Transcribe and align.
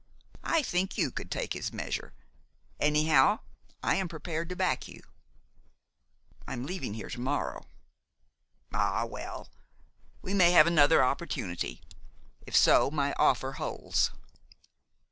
I 0.43 0.63
think 0.63 0.97
you 0.97 1.11
could 1.11 1.29
take 1.29 1.53
his 1.53 1.71
measure. 1.71 2.11
Anyhow, 2.79 3.41
I 3.83 3.97
am 3.97 4.07
prepared 4.07 4.49
to 4.49 4.55
back 4.55 4.87
you." 4.87 5.03
"I'm 6.47 6.65
leaving 6.65 6.95
here 6.95 7.11
to 7.11 7.19
morrow." 7.19 7.67
"Ah, 8.73 9.05
well, 9.05 9.47
we 10.23 10.33
may 10.33 10.53
have 10.53 10.65
another 10.65 11.03
opportunity. 11.03 11.83
If 12.47 12.55
so, 12.57 12.89
my 12.89 13.13
offer 13.19 13.51
holds." 13.51 14.09